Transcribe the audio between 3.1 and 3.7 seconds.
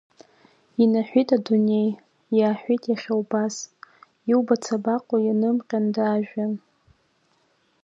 убас,